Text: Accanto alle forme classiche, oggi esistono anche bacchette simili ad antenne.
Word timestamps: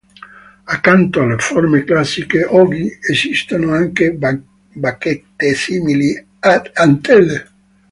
Accanto 0.65 1.21
alle 1.21 1.37
forme 1.37 1.83
classiche, 1.83 2.43
oggi 2.45 2.91
esistono 3.07 3.73
anche 3.73 4.11
bacchette 4.73 5.53
simili 5.53 6.25
ad 6.39 6.71
antenne. 6.73 7.49